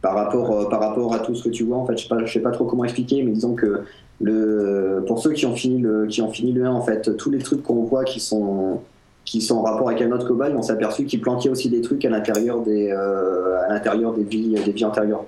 Par 0.00 0.14
rapport, 0.14 0.50
euh, 0.50 0.68
par 0.68 0.80
rapport 0.80 1.14
à 1.14 1.20
tout 1.20 1.34
ce 1.34 1.44
que 1.44 1.48
tu 1.48 1.62
vois, 1.62 1.76
en 1.76 1.86
fait, 1.86 1.96
je 1.96 2.02
sais 2.02 2.08
pas, 2.08 2.24
je 2.24 2.32
sais 2.32 2.40
pas 2.40 2.50
trop 2.50 2.64
comment 2.64 2.84
expliquer, 2.84 3.22
mais 3.22 3.30
disons 3.30 3.54
que 3.54 3.82
le, 4.20 5.04
pour 5.06 5.20
ceux 5.20 5.32
qui 5.32 5.46
ont 5.46 5.54
fini 5.54 5.80
le, 5.80 6.06
qui 6.06 6.22
ont 6.22 6.30
fini 6.30 6.52
le 6.52 6.64
1, 6.64 6.72
en 6.72 6.82
fait, 6.82 7.16
tous 7.16 7.30
les 7.30 7.38
trucs 7.38 7.62
qu'on 7.62 7.84
voit 7.84 8.02
qui 8.02 8.18
sont, 8.18 8.80
qui 9.24 9.40
sont 9.40 9.58
en 9.58 9.62
rapport 9.62 9.88
avec 9.88 10.02
un 10.02 10.10
autre 10.10 10.26
cobaye, 10.26 10.54
on 10.56 10.62
s'est 10.62 10.72
aperçu 10.72 11.04
qu'ils 11.04 11.20
planquaient 11.20 11.50
aussi 11.50 11.68
des 11.68 11.82
trucs 11.82 12.04
à 12.04 12.10
l'intérieur 12.10 12.62
des, 12.62 12.90
à 12.90 13.68
l'intérieur 13.68 14.12
des 14.12 14.24
vies, 14.24 14.54
des 14.64 14.72
vies 14.72 14.84
antérieures. 14.84 15.24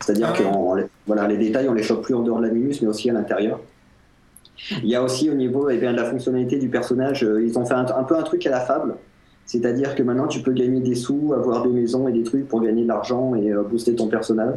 C'est-à-dire 0.00 0.28
Ah 0.30 0.36
que 0.36 0.42
on 0.44 0.76
voilà, 1.06 1.26
les 1.26 1.38
détails, 1.38 1.68
on 1.68 1.72
les 1.72 1.82
chope 1.82 2.02
plus 2.02 2.14
en 2.14 2.20
dehors 2.20 2.38
de 2.38 2.46
l'animus, 2.46 2.82
mais 2.82 2.88
aussi 2.88 3.08
à 3.08 3.14
l'intérieur. 3.14 3.60
Il 4.82 4.88
y 4.88 4.94
a 4.94 5.02
aussi 5.02 5.30
au 5.30 5.34
niveau 5.34 5.68
eh 5.70 5.76
bien, 5.78 5.92
de 5.92 5.96
la 5.96 6.04
fonctionnalité 6.04 6.58
du 6.58 6.68
personnage, 6.68 7.24
euh, 7.24 7.44
ils 7.44 7.58
ont 7.58 7.64
fait 7.66 7.74
un, 7.74 7.86
un 7.86 8.04
peu 8.04 8.16
un 8.16 8.22
truc 8.22 8.46
à 8.46 8.50
la 8.50 8.60
fable. 8.60 8.94
C'est-à-dire 9.44 9.94
que 9.94 10.02
maintenant 10.02 10.26
tu 10.26 10.40
peux 10.40 10.52
gagner 10.52 10.80
des 10.80 10.94
sous, 10.94 11.32
avoir 11.34 11.62
des 11.62 11.70
maisons 11.70 12.08
et 12.08 12.12
des 12.12 12.24
trucs 12.24 12.48
pour 12.48 12.60
gagner 12.60 12.82
de 12.82 12.88
l'argent 12.88 13.34
et 13.34 13.52
euh, 13.52 13.62
booster 13.62 13.94
ton 13.94 14.08
personnage. 14.08 14.56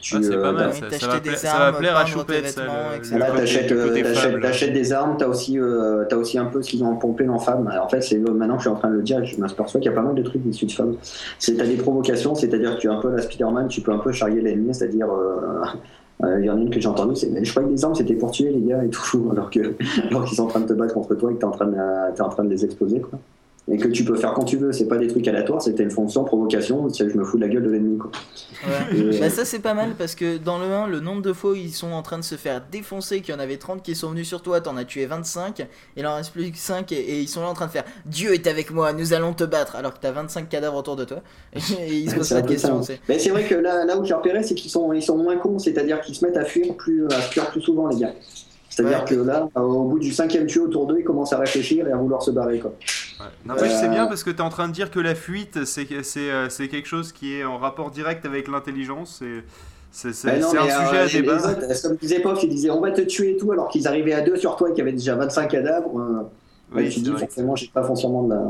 Tu, 0.00 0.16
Ah, 0.16 0.18
c'est 0.22 0.34
euh, 0.34 0.42
pas 0.42 0.52
mal, 0.52 0.66
bah, 0.66 0.72
ça, 0.72 0.80
t'acheter 0.80 0.98
ça 0.98 1.06
va 1.08 1.14
des 1.14 1.20
plaire, 1.20 1.38
ça 1.38 1.58
va 1.58 1.64
armes, 1.66 1.76
plaire 1.78 1.96
à 1.96 2.04
Choupette, 2.04 2.56
Là, 2.56 3.30
t'achètes, 3.30 3.72
euh, 3.72 4.38
t'achètes- 4.42 4.72
des 4.74 4.92
armes, 4.92 5.16
t'as 5.18 5.26
aussi, 5.26 5.58
euh, 5.58 6.04
aussi 6.12 6.36
un 6.38 6.44
peu 6.44 6.60
ce 6.60 6.70
qu'ils 6.70 6.84
ont 6.84 6.94
pompé 6.96 7.24
dans 7.24 7.38
Fab. 7.38 7.66
Alors, 7.66 7.86
en 7.86 7.88
fait, 7.88 8.02
c'est 8.02 8.18
maintenant 8.18 8.56
que 8.56 8.62
je 8.62 8.68
suis 8.68 8.76
en 8.76 8.78
train 8.78 8.90
de 8.90 8.96
le 8.96 9.02
dire, 9.02 9.24
je 9.24 9.40
m'aperçois 9.40 9.80
qu'il 9.80 9.90
y 9.90 9.94
a 9.94 9.96
pas 9.96 10.02
mal 10.02 10.14
de 10.14 10.22
trucs 10.22 10.44
issus 10.44 10.66
de 10.66 10.72
Fab. 10.72 10.94
C'est 11.38 11.56
t'as 11.56 11.66
des 11.66 11.76
provocations, 11.76 12.34
c'est-à-dire 12.34 12.76
que 12.76 12.80
tu 12.80 12.86
es 12.86 12.90
un 12.90 13.00
peu 13.00 13.10
la 13.10 13.22
Spider-Man, 13.22 13.68
tu 13.68 13.80
peux 13.80 13.92
un 13.92 13.98
peu 13.98 14.12
charrier 14.12 14.42
l'ennemi, 14.42 14.74
c'est-à-dire, 14.74 15.08
il 16.22 16.44
y 16.44 16.50
en 16.50 16.56
a 16.56 16.60
une 16.60 16.70
que 16.70 16.80
j'ai 16.80 16.88
entendue, 16.88 17.14
c'est, 17.14 17.44
je 17.44 17.50
croyais 17.50 17.68
que 17.68 17.74
les 17.74 17.84
armes 17.84 17.94
c'était 17.94 18.14
pour 18.14 18.30
tuer 18.30 18.50
les 18.50 18.62
gars 18.62 18.82
et 18.84 18.88
tout, 18.88 19.28
alors 19.32 19.50
que, 19.50 19.74
alors 20.08 20.24
qu'ils 20.24 20.36
sont 20.36 20.44
en 20.44 20.48
train 20.48 20.60
de 20.60 20.66
te 20.66 20.72
battre 20.72 20.94
contre 20.94 21.14
toi 21.14 21.30
et 21.30 21.34
que 21.34 21.46
train 21.50 21.66
de, 21.66 22.14
t'es 22.14 22.22
en 22.22 22.28
train 22.28 22.44
de 22.44 22.50
les 22.50 22.64
exploser, 22.64 23.00
quoi. 23.00 23.18
Et 23.70 23.76
que 23.76 23.88
tu 23.88 24.02
peux 24.02 24.16
faire 24.16 24.32
quand 24.32 24.44
tu 24.44 24.56
veux, 24.56 24.72
c'est 24.72 24.86
pas 24.88 24.96
des 24.96 25.08
trucs 25.08 25.28
aléatoires, 25.28 25.60
c'était 25.60 25.82
une 25.82 25.90
fonction 25.90 26.24
provocation, 26.24 26.88
c'est 26.88 27.08
je 27.08 27.16
me 27.18 27.22
fous 27.24 27.36
de 27.36 27.42
la 27.42 27.48
gueule 27.48 27.64
de 27.64 27.70
l'ennemi, 27.70 27.98
quoi. 27.98 28.10
Ouais. 28.66 28.98
Et- 28.98 29.20
Bah 29.20 29.28
ça 29.28 29.44
c'est 29.44 29.58
pas 29.58 29.74
mal 29.74 29.90
parce 29.98 30.14
que 30.14 30.38
dans 30.38 30.58
le 30.58 30.64
1, 30.64 30.86
le 30.86 31.00
nombre 31.00 31.20
de 31.20 31.34
fois 31.34 31.50
où 31.50 31.54
ils 31.54 31.70
sont 31.72 31.92
en 31.92 32.00
train 32.00 32.16
de 32.18 32.24
se 32.24 32.36
faire 32.36 32.62
défoncer, 32.72 33.20
qu'il 33.20 33.34
y 33.34 33.36
en 33.36 33.40
avait 33.40 33.58
30 33.58 33.82
qui 33.82 33.94
sont 33.94 34.08
venus 34.10 34.26
sur 34.26 34.40
toi, 34.40 34.62
t'en 34.62 34.76
as 34.78 34.86
tué 34.86 35.04
25, 35.04 35.60
et 35.60 35.66
il 35.98 36.06
en 36.06 36.14
reste 36.16 36.32
plus 36.32 36.50
que 36.50 36.56
5 36.56 36.90
et, 36.92 36.96
et 36.96 37.20
ils 37.20 37.28
sont 37.28 37.42
là 37.42 37.48
en 37.50 37.54
train 37.54 37.66
de 37.66 37.70
faire 37.70 37.84
Dieu 38.06 38.32
est 38.32 38.46
avec 38.46 38.70
moi, 38.70 38.94
nous 38.94 39.12
allons 39.12 39.34
te 39.34 39.44
battre, 39.44 39.76
alors 39.76 39.92
que 39.92 39.98
t'as 40.00 40.12
25 40.12 40.48
cadavres 40.48 40.78
autour 40.78 40.96
de 40.96 41.04
toi. 41.04 41.18
Et, 41.78 41.94
ils 41.94 42.10
se 42.10 42.16
posent 42.16 42.42
questions. 42.46 42.82
ça. 42.82 42.94
c'est- 42.94 43.00
Mais 43.08 43.18
c'est 43.18 43.30
vrai 43.30 43.44
que 43.44 43.54
là, 43.54 43.84
là 43.84 43.98
où 43.98 44.04
j'ai 44.04 44.14
repéré, 44.14 44.42
c'est 44.42 44.54
qu'ils 44.54 44.70
sont, 44.70 44.92
ils 44.94 45.02
sont 45.02 45.18
moins 45.18 45.36
cons, 45.36 45.58
c'est-à-dire 45.58 46.00
qu'ils 46.00 46.14
se 46.14 46.24
mettent 46.24 46.36
à 46.38 46.44
fuir 46.44 46.74
plus, 46.74 47.04
à 47.08 47.20
fuir 47.20 47.50
plus 47.50 47.60
souvent, 47.60 47.88
les 47.88 47.96
gars. 47.96 48.14
C'est-à-dire 48.78 49.00
Ouais. 49.00 49.04
que 49.08 49.14
là, 49.16 49.48
au 49.60 49.84
bout 49.84 49.98
du 49.98 50.12
cinquième 50.12 50.46
tuyau 50.46 50.66
autour 50.66 50.86
d'eux, 50.86 50.98
ils 51.00 51.04
commencent 51.04 51.32
à 51.32 51.38
réfléchir 51.38 51.88
et 51.88 51.92
à 51.92 51.96
vouloir 51.96 52.22
se 52.22 52.30
barrer. 52.30 52.60
Quoi. 52.60 52.72
Ouais. 53.20 53.26
N'empêche, 53.44 53.72
Euh, 53.72 53.78
c'est 53.80 53.88
bien 53.88 54.06
parce 54.06 54.22
que 54.22 54.30
tu 54.30 54.36
es 54.36 54.40
en 54.40 54.50
train 54.50 54.68
de 54.68 54.72
dire 54.72 54.90
que 54.92 55.00
la 55.00 55.16
fuite, 55.16 55.64
c'est 55.64 55.86
euh, 55.92 56.48
c'est 56.48 56.68
quelque 56.68 56.86
chose 56.86 57.10
qui 57.12 57.34
est 57.34 57.44
en 57.44 57.58
rapport 57.58 57.90
direct 57.90 58.24
avec 58.24 58.46
l'intelligence. 58.48 59.20
et 59.22 59.42
C'est 59.90 60.12
c'est- 60.14 60.28
Ben 60.28 60.42
c'est 60.42 60.58
un 60.58 60.64
mais, 60.66 60.70
euh, 60.72 60.86
sujet 60.86 60.98
à 61.18 61.20
débat. 61.22 61.36
autres, 61.36 61.62
euh, 61.62 61.74
comme 61.82 61.96
disait 61.96 62.20
Pof, 62.20 62.42
ils 62.42 62.48
disaient 62.50 62.70
on 62.70 62.80
va 62.80 62.90
te 62.92 63.00
tuer 63.00 63.32
et 63.32 63.36
tout, 63.38 63.50
alors 63.52 63.68
qu'ils 63.68 63.88
arrivaient 63.88 64.12
à 64.12 64.20
deux 64.20 64.36
sur 64.36 64.54
toi 64.54 64.68
et 64.68 64.72
qu'il 64.72 64.78
y 64.80 64.82
avait 64.82 64.92
déjà 64.92 65.16
25 65.16 65.48
cadavres. 65.48 65.98
euh, 65.98 66.22
Oui, 66.74 66.82
ouais, 66.82 66.88
tu 66.88 67.00
dis 67.00 67.10
forcément, 67.10 67.56
j'ai 67.56 67.68
pas 67.68 67.82
foncièrement 67.82 68.24
de 68.24 68.34
la. 68.34 68.42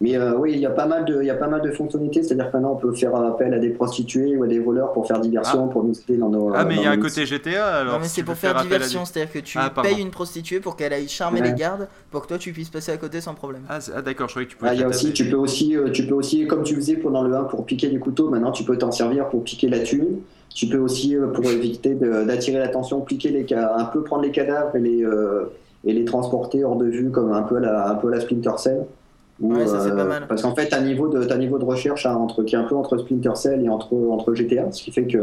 Mais 0.00 0.16
euh, 0.16 0.36
oui, 0.36 0.52
il 0.54 0.58
y 0.58 0.66
a 0.66 0.70
pas 0.70 0.86
mal 0.86 1.04
de, 1.04 1.22
il 1.22 1.26
y 1.26 1.30
a 1.30 1.34
pas 1.36 1.46
mal 1.46 1.62
de 1.62 1.70
fonctionnalités, 1.70 2.22
c'est-à-dire 2.24 2.50
que 2.50 2.56
maintenant 2.56 2.72
on 2.72 2.76
peut 2.76 2.92
faire 2.92 3.14
appel 3.14 3.54
à 3.54 3.58
des 3.60 3.70
prostituées 3.70 4.36
ou 4.36 4.42
à 4.42 4.48
des 4.48 4.58
voleurs 4.58 4.92
pour 4.92 5.06
faire 5.06 5.20
diversion, 5.20 5.68
pour 5.68 5.84
nous 5.84 5.94
aider 6.00 6.16
dans 6.18 6.28
nos. 6.28 6.52
Ah, 6.54 6.64
mais 6.64 6.74
il 6.74 6.82
y 6.82 6.86
a 6.86 6.90
un 6.90 6.98
côté 6.98 7.24
GTA 7.24 7.76
alors. 7.76 7.94
non 7.94 8.00
mais 8.00 8.08
c'est 8.08 8.24
pour 8.24 8.34
faire 8.34 8.60
diversion, 8.60 9.04
c'est-à-dire 9.04 9.32
que 9.32 9.38
tu 9.38 9.58
Ah, 9.60 9.70
payes 9.70 10.00
une 10.00 10.10
prostituée 10.10 10.58
pour 10.58 10.74
qu'elle 10.76 10.92
aille 10.92 11.06
charmer 11.08 11.40
Ouais. 11.40 11.48
les 11.48 11.54
gardes 11.54 11.86
pour 12.10 12.22
que 12.22 12.28
toi 12.28 12.38
tu 12.38 12.52
puisses 12.52 12.68
passer 12.70 12.90
à 12.90 12.96
côté 12.96 13.20
sans 13.20 13.34
problème. 13.34 13.62
Ah, 13.68 13.78
ah, 13.94 14.02
d'accord, 14.02 14.26
je 14.28 14.32
croyais 14.34 14.46
que 14.46 14.52
tu 14.52 14.56
pouvais. 14.58 14.72
Ah, 14.72 14.74
il 14.74 14.80
y 14.80 14.84
a 14.84 14.88
aussi, 14.88 15.12
tu 15.12 15.24
peux 15.30 15.36
aussi, 15.36 15.76
euh, 15.76 15.90
tu 15.90 16.04
peux 16.04 16.14
aussi, 16.14 16.46
comme 16.48 16.64
tu 16.64 16.74
faisais 16.74 16.96
pendant 16.96 17.22
le 17.22 17.34
1 17.36 17.44
pour 17.44 17.64
piquer 17.64 17.88
des 17.88 17.98
couteaux, 18.00 18.28
maintenant 18.28 18.50
tu 18.50 18.64
peux 18.64 18.76
t'en 18.76 18.90
servir 18.90 19.28
pour 19.28 19.44
piquer 19.44 19.68
la 19.68 19.78
thune. 19.80 20.20
Tu 20.54 20.66
peux 20.66 20.78
aussi, 20.78 21.16
euh, 21.16 21.28
pour 21.28 21.44
éviter 21.50 21.94
d'attirer 21.94 22.58
l'attention, 22.58 23.00
piquer 23.02 23.30
les 23.30 23.46
un 23.54 23.84
peu 23.84 24.02
prendre 24.02 24.22
les 24.22 24.32
cadavres 24.32 24.74
et 24.74 24.80
les, 24.80 25.04
euh, 25.04 25.44
et 25.84 25.92
les 25.92 26.04
transporter 26.04 26.64
hors 26.64 26.76
de 26.76 26.86
vue, 26.86 27.10
comme 27.10 27.32
un 27.32 27.42
peu 27.42 27.58
la, 27.58 27.90
un 27.90 27.94
peu 27.96 28.10
la 28.10 28.20
Splinter 28.20 28.58
Cell. 28.58 28.84
Où, 29.40 29.54
Ouais, 29.54 29.66
ça, 29.66 29.80
c'est 29.80 29.90
pas 29.90 30.02
euh, 30.02 30.08
mal. 30.08 30.26
Parce 30.28 30.42
qu'en 30.42 30.54
fait, 30.54 30.72
niveau 30.82 31.08
de, 31.08 31.24
t'as 31.24 31.34
un 31.34 31.38
niveau 31.38 31.58
de 31.58 31.64
recherche 31.64 32.06
hein, 32.06 32.14
entre, 32.14 32.44
qui 32.44 32.54
est 32.54 32.58
un 32.58 32.64
peu 32.64 32.76
entre 32.76 32.98
Splinter 32.98 33.34
Cell 33.34 33.64
et 33.64 33.68
entre, 33.68 33.94
entre 33.94 34.34
GTA, 34.34 34.70
ce 34.70 34.82
qui 34.82 34.92
fait 34.92 35.06
que 35.06 35.18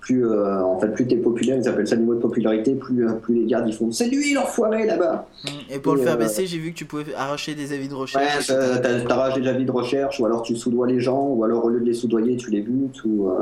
plus, 0.00 0.26
euh, 0.26 0.62
en 0.62 0.78
fait, 0.78 0.88
plus 0.88 1.06
t'es 1.06 1.16
populaire, 1.16 1.56
ils 1.56 1.66
appellent 1.66 1.88
ça 1.88 1.96
niveau 1.96 2.14
de 2.14 2.20
popularité, 2.20 2.74
plus, 2.74 3.08
euh, 3.08 3.12
plus 3.14 3.36
les 3.36 3.46
gardes 3.46 3.66
ils 3.66 3.72
font 3.72 3.90
c'est 3.90 4.08
lui 4.08 4.34
l'enfoiré 4.34 4.84
là-bas. 4.84 5.26
Mm. 5.44 5.48
Et 5.74 5.78
pour 5.78 5.94
Et, 5.94 5.96
le 5.96 6.02
faire 6.02 6.14
euh, 6.14 6.18
baisser, 6.18 6.44
j'ai 6.46 6.58
vu 6.58 6.72
que 6.72 6.76
tu 6.76 6.84
pouvais 6.84 7.14
arracher 7.16 7.54
des 7.54 7.72
avis 7.72 7.88
de 7.88 7.94
Ouais, 7.94 8.00
recherche. 8.00 8.48
t'as- 8.48 9.00
t'arraches 9.00 9.40
des 9.40 9.48
avis 9.48 9.64
de 9.64 9.70
recherche, 9.72 10.20
ou 10.20 10.26
alors 10.26 10.42
tu 10.42 10.56
soudoies 10.56 10.86
les 10.88 11.00
gens, 11.00 11.28
ou 11.28 11.42
alors 11.44 11.64
au 11.64 11.70
lieu 11.70 11.80
de 11.80 11.86
les 11.86 11.94
soudoyer, 11.94 12.36
tu 12.36 12.50
les 12.50 12.60
butes, 12.60 13.02
ou 13.06 13.30
euh, 13.30 13.36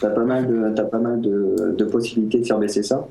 t'as 0.00 0.10
pas 0.10 0.24
mal 0.24 0.48
de 0.48 0.74
t'as 0.74 0.84
pas 0.84 0.98
mal 0.98 1.20
de, 1.20 1.72
de 1.78 1.84
possibilités 1.84 2.38
de 2.40 2.46
faire 2.46 2.58
baisser 2.58 2.82
ça. 2.82 3.06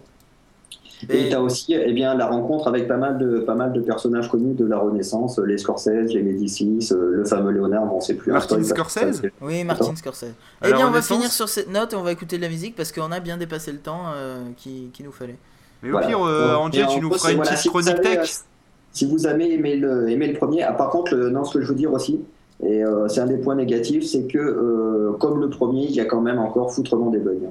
Et 1.09 1.27
Et- 1.27 1.29
t'as 1.29 1.39
aussi 1.39 1.73
eh 1.73 1.91
bien 1.93 2.13
la 2.15 2.27
rencontre 2.27 2.67
avec 2.67 2.87
pas 2.87 2.97
mal 2.97 3.17
de 3.17 3.39
pas 3.39 3.55
mal 3.55 3.73
de 3.73 3.81
personnages 3.81 4.29
connus 4.29 4.53
de 4.53 4.65
la 4.65 4.77
Renaissance, 4.77 5.39
les 5.39 5.57
Scorsese, 5.57 6.13
les 6.13 6.21
Médicis, 6.21 6.89
euh, 6.91 7.11
le 7.13 7.25
fameux 7.25 7.51
Léonard, 7.51 7.85
bon 7.85 7.99
c'est 8.01 8.13
plus 8.15 8.31
un 8.31 8.35
Martin 8.35 8.61
Scorsese 8.63 9.21
Oui, 9.41 9.63
Martin 9.63 9.95
Scorsese. 9.95 10.33
Eh 10.63 10.71
bien, 10.73 10.87
on 10.87 10.91
va 10.91 11.01
finir 11.01 11.31
sur 11.31 11.49
cette 11.49 11.71
note 11.71 11.93
et 11.93 11.95
on 11.95 12.03
va 12.03 12.11
écouter 12.11 12.37
de 12.37 12.41
la 12.41 12.49
musique 12.49 12.75
parce 12.75 12.91
qu'on 12.91 13.11
a 13.11 13.19
bien 13.19 13.37
dépassé 13.37 13.71
le 13.71 13.79
temps 13.79 14.01
euh, 14.15 14.43
qui, 14.57 14.89
qui 14.93 15.03
nous 15.03 15.11
fallait. 15.11 15.37
Mais 15.83 15.89
au 15.89 15.93
Voilà. 15.93 16.07
pire, 16.07 16.23
euh, 16.23 16.55
Angel, 16.55 16.85
tu 16.87 16.99
nous 17.01 17.11
feras 17.11 17.29
une 17.31 17.37
voilà, 17.37 17.51
petite 17.51 17.61
si 17.63 17.67
vous 17.69 17.73
chronique 17.79 17.89
avez, 17.89 18.01
tech. 18.17 18.19
euh, 18.19 18.43
Si 18.91 19.05
vous 19.09 19.25
avez 19.25 19.53
aimé 19.53 19.77
le, 19.77 20.09
aimé 20.09 20.27
le 20.27 20.37
premier, 20.37 20.61
ah, 20.63 20.73
par 20.73 20.89
contre, 20.91 21.15
le- 21.15 21.29
non, 21.31 21.43
ce 21.43 21.57
que 21.57 21.63
je 21.63 21.67
veux 21.69 21.75
dire 21.75 21.91
aussi, 21.93 22.19
et 22.63 22.83
euh, 22.85 23.07
c'est 23.07 23.21
un 23.21 23.25
des 23.25 23.37
points 23.37 23.55
négatifs, 23.55 24.05
c'est 24.05 24.27
que 24.27 24.37
euh, 24.37 25.13
comme 25.19 25.39
le 25.41 25.49
premier, 25.49 25.85
il 25.85 25.95
y 25.95 25.99
a 25.99 26.05
quand 26.05 26.21
même 26.21 26.37
encore 26.37 26.71
foutrement 26.71 27.09
des 27.09 27.17
bugs. 27.17 27.49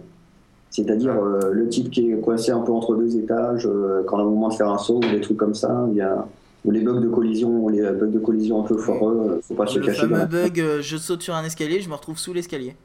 C'est-à-dire 0.70 1.14
euh, 1.22 1.50
le 1.52 1.68
type 1.68 1.90
qui 1.90 2.10
est 2.10 2.16
coincé 2.20 2.52
un 2.52 2.60
peu 2.60 2.72
entre 2.72 2.94
deux 2.94 3.16
étages, 3.16 3.66
euh, 3.66 4.02
quand 4.06 4.16
on 4.16 4.20
a 4.20 4.24
le 4.24 4.30
moment 4.30 4.48
de 4.48 4.54
faire 4.54 4.68
un 4.70 4.78
saut 4.78 4.96
ou 4.98 5.00
des 5.00 5.20
trucs 5.20 5.36
comme 5.36 5.54
ça, 5.54 5.86
il 5.90 5.96
y 5.96 6.00
a 6.00 6.26
ou 6.64 6.70
les 6.70 6.80
bugs 6.80 7.00
de 7.00 7.08
collision, 7.08 7.64
ou 7.64 7.70
les 7.70 7.80
bugs 7.80 8.06
de 8.06 8.18
collision 8.18 8.60
un 8.62 8.66
peu 8.66 8.76
foireux, 8.76 9.40
faut 9.42 9.54
pas 9.54 9.66
se 9.66 9.78
le 9.78 9.86
cacher. 9.86 10.06
dans 10.06 10.16
fameux 10.16 10.26
bug, 10.26 10.60
euh, 10.60 10.78
je 10.82 10.96
saute 10.98 11.22
sur 11.22 11.34
un 11.34 11.42
escalier, 11.44 11.80
je 11.80 11.88
me 11.88 11.94
retrouve 11.94 12.18
sous 12.18 12.32
l'escalier. 12.34 12.76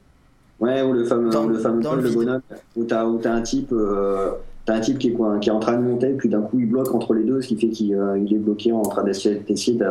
Ouais, 0.58 0.80
ou 0.82 0.92
le 0.94 1.04
fameux, 1.04 1.28
Dans- 1.30 1.46
le 1.46 1.58
fameux 1.58 1.82
dans 1.82 1.94
le 1.94 2.02
le 2.02 2.10
bonhomme, 2.10 2.40
où 2.76 2.84
t'as 2.84 3.04
un 3.04 3.42
type, 3.42 3.70
euh, 3.72 4.30
t'as 4.64 4.76
un 4.76 4.80
type 4.80 4.98
qui 4.98 5.08
est, 5.08 5.12
quoi, 5.12 5.38
qui 5.38 5.50
est 5.50 5.52
en 5.52 5.60
train 5.60 5.76
de 5.76 5.82
monter, 5.82 6.08
puis 6.14 6.30
d'un 6.30 6.40
coup 6.40 6.58
il 6.58 6.66
bloque 6.70 6.94
entre 6.94 7.12
les 7.12 7.22
deux, 7.24 7.42
ce 7.42 7.48
qui 7.48 7.56
fait 7.56 7.68
qu'il 7.68 7.88
il 8.16 8.34
est 8.34 8.38
bloqué 8.38 8.72
en 8.72 8.80
train 8.82 9.04
d'essayer. 9.04 9.42
d'essayer 9.46 9.76
de- 9.78 9.84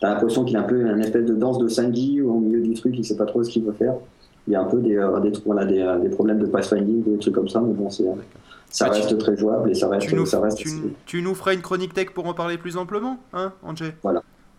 T'as 0.00 0.14
l'impression 0.14 0.44
qu'il 0.44 0.56
est 0.56 0.60
un 0.60 0.64
peu 0.64 0.80
une 0.80 1.00
espèce 1.00 1.24
de 1.26 1.34
danse 1.34 1.58
de 1.58 1.68
Sandy 1.68 2.20
au 2.22 2.34
milieu 2.38 2.60
du 2.60 2.74
truc, 2.74 2.94
il 2.96 3.04
sait 3.04 3.16
pas 3.16 3.24
trop 3.26 3.42
ce 3.44 3.50
qu'il 3.50 3.64
veut 3.64 3.72
faire. 3.72 3.94
Il 4.48 4.52
y 4.52 4.56
a 4.56 4.60
un 4.60 4.64
peu 4.64 4.78
des, 4.80 4.96
euh, 4.96 5.20
des, 5.20 5.32
voilà, 5.46 5.64
des, 5.64 5.80
euh, 5.80 5.98
des 5.98 6.08
problèmes 6.08 6.38
de 6.40 6.46
pathfinding, 6.46 7.04
des 7.04 7.18
trucs 7.18 7.34
comme 7.34 7.48
ça, 7.48 7.60
mais 7.60 7.72
bon, 7.72 7.88
c'est, 7.90 8.04
ça 8.70 8.88
Bah, 8.88 8.94
tu- 8.94 9.02
reste 9.02 9.18
très 9.18 9.36
jouable 9.36 9.70
et 9.70 9.74
ça 9.74 9.88
reste. 9.88 10.08
Tu 10.08 10.14
nous, 10.16 10.26
ça 10.26 10.40
reste 10.40 10.58
tu, 10.58 10.68
tu 11.06 11.22
nous 11.22 11.34
feras 11.34 11.54
une 11.54 11.62
chronique 11.62 11.94
tech 11.94 12.10
pour 12.10 12.26
en 12.26 12.34
parler 12.34 12.58
plus 12.58 12.76
amplement, 12.76 13.18
hein, 13.32 13.52
Angel 13.62 13.94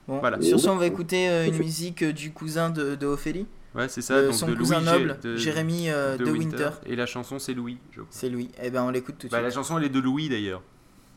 Bon, 0.06 0.20
Voilà. 0.20 0.42
sur 0.42 0.60
ce, 0.60 0.68
on 0.70 0.76
va 0.76 0.86
écouter 0.86 1.30
euh, 1.30 1.48
une 1.48 1.58
musique 1.58 2.04
du 2.04 2.32
cousin 2.32 2.70
de, 2.70 2.96
de 2.96 3.06
Ophélie. 3.08 3.46
Ouais, 3.74 3.88
c'est 3.88 4.02
ça. 4.02 4.22
de 4.22 4.26
donc 4.28 4.34
son 4.36 4.48
de 4.48 4.54
cousin 4.56 4.80
Louis 4.82 4.86
noble, 4.86 5.18
de- 5.24 5.36
Jérémy 5.38 5.90
euh, 5.90 6.16
de, 6.18 6.30
Winter. 6.30 6.70
Et 6.86 6.96
la 6.96 7.06
chanson, 7.06 7.40
c'est 7.40 7.54
Louis, 7.54 7.78
je 7.92 7.96
crois. 8.02 8.08
C'est 8.12 8.30
Louis. 8.30 8.50
Eh 8.62 8.70
ben 8.70 8.84
on 8.84 8.90
l'écoute 8.92 9.16
tout 9.18 9.28
de 9.28 9.32
Bah, 9.32 9.42
la 9.42 9.50
suite. 9.50 9.64
chanson, 9.64 9.78
elle 9.80 9.86
est 9.86 9.90
de 9.90 10.00
Louis 10.00 10.28
d'ailleurs. 10.30 10.62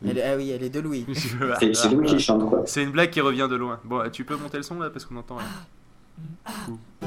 Elle 0.09 0.19
est- 0.19 0.23
ah 0.23 0.37
oui, 0.37 0.51
elle 0.51 0.63
est 0.63 0.71
de 0.71 0.81
Louis. 0.81 1.05
C'est 1.61 1.75
c'est 1.75 1.89
Louis 1.91 2.07
qui 2.07 2.19
chante 2.21 2.49
quoi. 2.49 2.63
C'est 2.67 2.83
une 2.83 2.93
blague 2.93 3.11
qui 3.11 3.21
revient 3.21 3.49
de 3.51 3.57
loin. 3.57 3.81
Bon, 3.85 4.03
tu 4.11 4.25
peux 4.25 4.37
monter 4.37 4.57
le 4.59 4.63
son 4.63 4.79
là 4.79 4.89
parce 4.91 5.05
qu'on 5.05 5.17
entend 5.17 5.37
rien. 5.37 5.47
Ouh. 6.71 6.79
Ah. 7.03 7.07